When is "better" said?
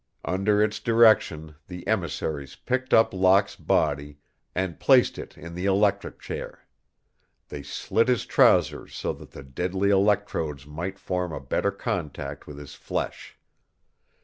11.39-11.69